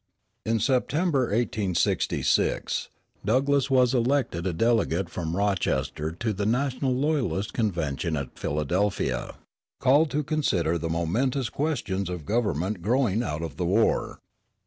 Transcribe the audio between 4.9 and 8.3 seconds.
from Rochester to the National Loyalists' Convention